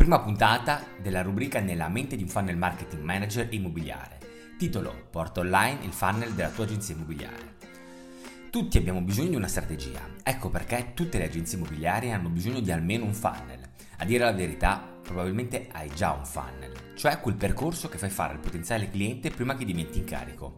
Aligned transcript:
Prima 0.00 0.18
puntata 0.18 0.86
della 0.98 1.20
rubrica 1.20 1.60
Nella 1.60 1.90
mente 1.90 2.16
di 2.16 2.22
un 2.22 2.30
funnel 2.30 2.56
marketing 2.56 3.02
manager 3.02 3.46
immobiliare. 3.50 4.18
Titolo 4.56 5.08
Porta 5.10 5.40
online 5.40 5.84
il 5.84 5.92
funnel 5.92 6.32
della 6.32 6.48
tua 6.48 6.64
agenzia 6.64 6.94
immobiliare. 6.94 7.56
Tutti 8.48 8.78
abbiamo 8.78 9.02
bisogno 9.02 9.28
di 9.28 9.36
una 9.36 9.46
strategia. 9.46 10.00
Ecco 10.22 10.48
perché 10.48 10.92
tutte 10.94 11.18
le 11.18 11.26
agenzie 11.26 11.58
immobiliari 11.58 12.12
hanno 12.12 12.30
bisogno 12.30 12.60
di 12.60 12.72
almeno 12.72 13.04
un 13.04 13.12
funnel. 13.12 13.60
A 13.98 14.04
dire 14.06 14.24
la 14.24 14.32
verità, 14.32 14.82
probabilmente 15.02 15.68
hai 15.70 15.90
già 15.90 16.12
un 16.12 16.24
funnel, 16.24 16.94
cioè 16.94 17.20
quel 17.20 17.34
percorso 17.34 17.90
che 17.90 17.98
fai 17.98 18.08
fare 18.08 18.32
al 18.32 18.40
potenziale 18.40 18.88
cliente 18.88 19.28
prima 19.28 19.54
che 19.54 19.66
diventi 19.66 19.98
incarico. 19.98 20.56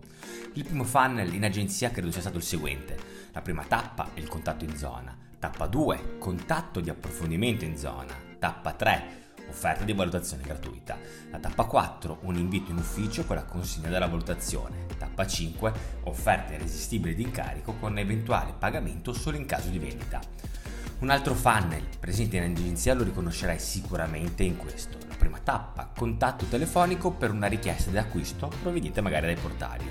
Il 0.52 0.62
primo 0.62 0.84
funnel 0.84 1.34
in 1.34 1.43
agenzia 1.43 1.90
credo 1.90 2.12
sia 2.12 2.20
stato 2.20 2.36
il 2.36 2.45
seguente. 2.45 2.96
La 3.32 3.43
prima 3.43 3.64
tappa 3.64 4.11
è 4.14 4.20
il 4.20 4.29
contatto 4.29 4.64
in 4.64 4.77
zona. 4.77 5.18
Tappa 5.40 5.66
2, 5.66 6.18
contatto 6.18 6.79
di 6.79 6.90
approfondimento 6.90 7.64
in 7.64 7.77
zona. 7.77 8.14
Tappa 8.38 8.72
3, 8.74 9.21
offerta 9.53 9.84
di 9.84 9.93
valutazione 9.93 10.43
gratuita. 10.43 10.99
La 11.31 11.39
tappa 11.39 11.64
4, 11.64 12.21
un 12.22 12.36
invito 12.36 12.71
in 12.71 12.79
ufficio 12.79 13.25
con 13.25 13.36
la 13.36 13.45
consegna 13.45 13.89
della 13.89 14.09
valutazione. 14.09 14.86
Tappa 14.99 15.26
5, 15.26 15.72
offerta 16.04 16.54
irresistibile 16.54 17.14
di 17.14 17.22
incarico 17.22 17.75
con 17.75 17.99
eventuale 17.99 18.54
pagamento 18.59 19.12
solo 19.12 19.36
in 19.36 19.46
caso 19.46 19.68
di 19.68 19.79
vendita. 19.79 20.21
Un 21.00 21.11
altro 21.11 21.35
funnel 21.35 21.86
presente 22.00 22.39
in 22.39 22.45
agenzia 22.45 22.95
lo 22.95 23.04
riconoscerai 23.04 23.59
sicuramente 23.59 24.43
in 24.43 24.57
questo. 24.57 24.96
La 25.07 25.17
prima 25.17 25.39
tappa, 25.39 25.90
contatto 25.95 26.46
telefonico 26.46 27.12
per 27.12 27.31
una 27.31 27.46
richiesta 27.46 27.90
di 27.90 27.98
acquisto 27.98 28.50
proveniente 28.62 29.00
magari 29.00 29.26
dai 29.26 29.37
portali. 29.37 29.84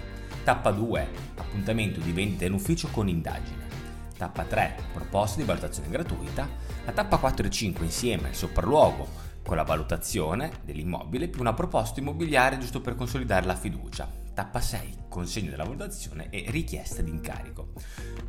Tappa 0.43 0.71
2, 0.71 1.07
appuntamento 1.35 1.99
di 1.99 2.11
vendita 2.11 2.45
in 2.45 2.53
ufficio 2.53 2.87
con 2.87 3.07
indagine. 3.07 3.69
Tappa 4.17 4.43
3, 4.43 4.75
proposta 4.93 5.39
di 5.39 5.45
valutazione 5.45 5.89
gratuita. 5.89 6.47
La 6.85 6.91
tappa 6.93 7.17
4 7.17 7.45
e 7.45 7.49
5 7.49 7.85
insieme 7.85 8.29
al 8.29 8.35
sopralluogo 8.35 9.29
con 9.43 9.55
la 9.55 9.63
valutazione 9.63 10.51
dell'immobile 10.63 11.27
più 11.27 11.41
una 11.41 11.53
proposta 11.53 11.99
immobiliare 11.99 12.57
giusto 12.57 12.81
per 12.81 12.95
consolidare 12.95 13.45
la 13.45 13.55
fiducia. 13.55 14.09
Tappa 14.33 14.61
6, 14.61 15.05
consegna 15.09 15.49
della 15.49 15.63
valutazione 15.63 16.29
e 16.29 16.45
richiesta 16.49 17.01
di 17.01 17.09
incarico. 17.09 17.73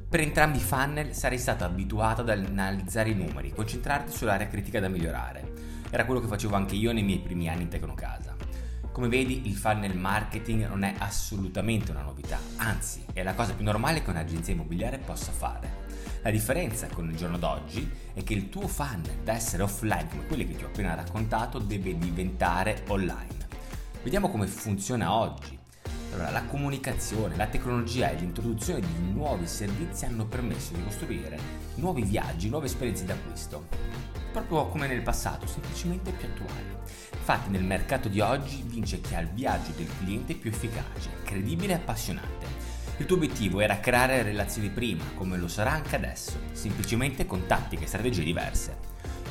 Per 0.09 0.20
entrambi 0.20 0.59
i 0.59 0.61
funnel 0.61 1.14
sarei 1.14 1.39
stato 1.39 1.64
abituato 1.64 2.23
ad 2.23 2.28
analizzare 2.28 3.11
i 3.11 3.14
numeri, 3.14 3.53
concentrarti 3.53 4.11
sull'area 4.11 4.48
critica 4.48 4.81
da 4.81 4.89
migliorare. 4.89 5.53
Era 5.91 6.05
quello 6.05 6.20
che 6.20 6.27
facevo 6.27 6.56
anche 6.56 6.75
io 6.75 6.92
nei 6.92 7.03
miei 7.03 7.20
primi 7.20 7.48
anni 7.48 7.62
in 7.62 7.69
Tecnocasa. 7.69 8.34
Come 8.91 9.08
vedi, 9.08 9.47
il 9.47 9.56
funnel 9.56 9.97
marketing 9.97 10.67
non 10.67 10.83
è 10.83 10.95
assolutamente 10.98 11.92
una 11.92 12.03
novità, 12.03 12.39
anzi, 12.56 13.05
è 13.12 13.23
la 13.23 13.34
cosa 13.34 13.55
più 13.55 13.64
normale 13.64 14.03
che 14.03 14.11
un'agenzia 14.11 14.53
immobiliare 14.53 14.98
possa 14.98 15.33
fare. 15.33 15.81
La 16.23 16.31
differenza 16.31 16.87
con 16.87 17.11
il 17.11 17.17
giorno 17.17 17.37
d'oggi 17.37 17.91
è 18.15 18.23
che 18.23 18.33
il 18.33 18.48
tuo 18.48 18.69
funnel 18.69 19.25
da 19.25 19.33
essere 19.33 19.65
offline, 19.65 20.06
come 20.09 20.27
quelli 20.27 20.47
che 20.47 20.55
ti 20.55 20.62
ho 20.62 20.69
appena 20.69 20.95
raccontato, 20.95 21.59
deve 21.59 21.98
diventare 21.98 22.84
online. 22.87 23.48
Vediamo 24.05 24.31
come 24.31 24.47
funziona 24.47 25.12
oggi. 25.12 25.59
Allora, 26.12 26.31
la 26.31 26.45
comunicazione, 26.45 27.34
la 27.34 27.48
tecnologia 27.48 28.11
e 28.11 28.14
l'introduzione 28.14 28.79
di 28.79 29.11
nuovi 29.12 29.48
servizi 29.48 30.05
hanno 30.05 30.27
permesso 30.27 30.75
di 30.75 30.84
costruire 30.84 31.41
nuovi 31.77 32.03
viaggi, 32.03 32.48
nuove 32.48 32.67
esperienze 32.67 33.05
d'acquisto, 33.05 33.67
proprio 34.31 34.69
come 34.69 34.86
nel 34.86 35.03
passato, 35.03 35.48
semplicemente 35.48 36.12
più 36.12 36.29
attuali. 36.29 36.77
Infatti 37.14 37.51
nel 37.51 37.64
mercato 37.64 38.09
di 38.09 38.20
oggi 38.20 38.62
vince 38.64 39.01
chi 39.01 39.17
ha 39.17 39.20
il 39.20 39.29
viaggio 39.31 39.73
del 39.73 39.89
cliente 39.98 40.34
più 40.34 40.51
efficace, 40.51 41.11
credibile 41.25 41.73
e 41.73 41.77
appassionante 41.77 42.72
il 43.03 43.08
tuo 43.08 43.17
obiettivo 43.17 43.58
era 43.58 43.81
creare 43.81 44.22
relazioni 44.22 44.70
prima, 44.70 45.03
come 45.17 45.36
lo 45.36 45.48
sarà 45.48 45.72
anche 45.72 45.97
adesso, 45.97 46.39
semplicemente 46.53 47.27
con 47.27 47.47
tattiche 47.47 47.83
e 47.83 47.86
strategie 47.89 48.22
diverse. 48.22 48.77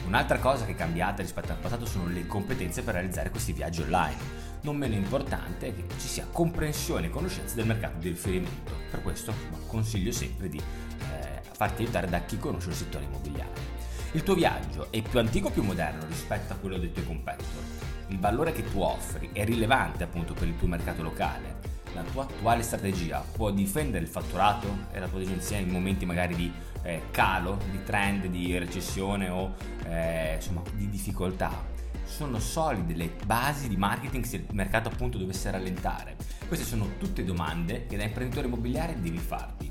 Un'altra 0.08 0.40
cosa 0.40 0.66
che 0.66 0.74
è 0.74 0.76
cambiata 0.76 1.22
rispetto 1.22 1.54
al 1.54 1.58
passato 1.58 1.86
sono 1.86 2.08
le 2.08 2.28
competenze 2.28 2.82
per 2.82 2.96
realizzare 2.96 3.30
questi 3.30 3.54
viaggi 3.54 3.82
online. 3.82 4.18
Non 4.64 4.76
meno 4.76 4.96
importante 4.96 5.68
è 5.68 5.74
che 5.74 5.86
ci 5.98 6.08
sia 6.10 6.28
comprensione 6.30 7.06
e 7.06 7.10
conoscenza 7.10 7.56
del 7.56 7.66
mercato 7.66 7.98
di 8.00 8.10
riferimento. 8.10 8.74
Per 8.90 9.02
questo 9.02 9.34
consiglio 9.68 10.12
sempre 10.12 10.50
di 10.50 10.58
eh, 10.58 11.42
farti 11.54 11.84
aiutare 11.84 12.10
da 12.10 12.20
chi 12.26 12.38
conosce 12.38 12.70
il 12.70 12.76
settore 12.76 13.06
immobiliare. 13.06 13.80
Il 14.12 14.24
tuo 14.24 14.34
viaggio 14.34 14.92
è 14.92 15.02
più 15.02 15.18
antico 15.18 15.48
o 15.48 15.52
più 15.52 15.64
moderno 15.64 16.06
rispetto 16.08 16.52
a 16.52 16.58
quello 16.58 16.78
dei 16.78 16.92
tuoi 16.92 17.06
competitor? 17.06 17.64
Il 18.08 18.20
valore 18.20 18.52
che 18.52 18.70
tu 18.70 18.82
offri 18.82 19.30
è 19.32 19.46
rilevante 19.46 20.04
appunto 20.04 20.34
per 20.34 20.50
il 20.50 20.58
tuo 20.58 20.68
mercato 20.68 21.02
locale? 21.02 21.61
La 21.94 22.04
tua 22.04 22.24
attuale 22.24 22.64
strategia 22.64 23.24
può 23.32 23.52
difendere 23.52 24.04
il 24.04 24.10
fatturato 24.10 24.88
e 24.92 25.00
la 25.00 25.08
tua 25.08 25.20
agenzia 25.20 25.58
in 25.58 25.70
momenti 25.70 26.06
magari 26.06 26.36
di 26.36 26.52
eh, 26.84 27.04
calo, 27.12 27.58
di 27.70 27.84
trend, 27.84 28.26
di 28.28 28.58
recessione 28.58 29.30
o 29.30 29.54
eh, 29.86 30.36
insomma 30.36 30.62
di 30.74 30.90
difficoltà. 30.90 31.70
Sono 32.04 32.40
solide 32.40 32.94
le 32.94 33.12
basi 33.26 33.70
di 33.70 33.78
marketing 33.78 34.24
se 34.26 34.38
il 34.38 34.46
mercato 34.52 34.90
appunto 34.90 35.18
dovesse 35.18 35.50
rallentare. 35.50 36.16
Queste 36.48 36.66
sono 36.66 36.98
tutte 36.98 37.24
domande 37.24 37.86
che 37.86 37.96
da 37.96 38.04
imprenditore 38.04 38.48
immobiliare 38.48 39.00
devi 39.00 39.18
farti. 39.18 39.71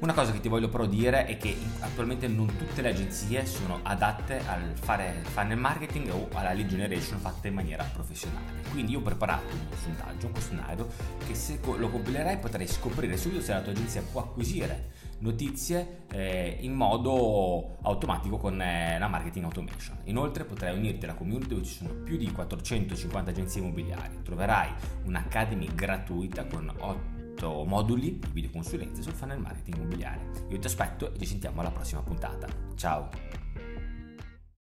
Una 0.00 0.12
cosa 0.12 0.30
che 0.30 0.38
ti 0.38 0.46
voglio 0.46 0.68
però 0.68 0.86
dire 0.86 1.26
è 1.26 1.36
che 1.38 1.56
attualmente 1.80 2.28
non 2.28 2.46
tutte 2.56 2.82
le 2.82 2.90
agenzie 2.90 3.44
sono 3.44 3.80
adatte 3.82 4.40
al 4.46 4.72
fare 4.74 5.22
funnel 5.24 5.58
marketing 5.58 6.08
o 6.10 6.28
alla 6.34 6.52
lead 6.52 6.68
generation 6.68 7.18
fatta 7.18 7.48
in 7.48 7.54
maniera 7.54 7.82
professionale. 7.82 8.62
Quindi 8.70 8.92
io 8.92 9.00
ho 9.00 9.02
preparato 9.02 9.52
un 9.52 9.76
sondaggio, 9.76 10.26
un 10.26 10.32
questionario 10.32 10.86
che 11.26 11.34
se 11.34 11.58
lo 11.64 11.88
compilerai 11.88 12.38
potrai 12.38 12.68
scoprire 12.68 13.16
subito 13.16 13.42
se 13.42 13.52
la 13.52 13.60
tua 13.60 13.72
agenzia 13.72 14.00
può 14.02 14.20
acquisire 14.20 14.90
notizie 15.18 16.04
eh, 16.12 16.58
in 16.60 16.74
modo 16.74 17.78
automatico 17.82 18.36
con 18.36 18.60
eh, 18.62 19.00
la 19.00 19.08
marketing 19.08 19.46
automation. 19.46 19.96
Inoltre 20.04 20.44
potrai 20.44 20.76
unirti 20.76 21.06
alla 21.06 21.14
community 21.14 21.48
dove 21.48 21.64
ci 21.64 21.74
sono 21.74 21.90
più 22.04 22.16
di 22.16 22.30
450 22.30 23.30
agenzie 23.32 23.60
immobiliari. 23.60 24.22
Troverai 24.22 24.70
un'academy 25.06 25.74
gratuita 25.74 26.44
con 26.44 26.72
8 26.78 27.17
moduli 27.46 28.18
di 28.18 28.28
videoconsulenze 28.32 29.02
sul 29.02 29.12
funnel 29.12 29.40
marketing 29.40 29.76
immobiliare. 29.76 30.46
Io 30.48 30.58
ti 30.58 30.66
aspetto 30.66 31.12
e 31.14 31.18
ci 31.18 31.26
sentiamo 31.26 31.60
alla 31.60 31.70
prossima 31.70 32.02
puntata. 32.02 32.46
Ciao! 32.74 33.47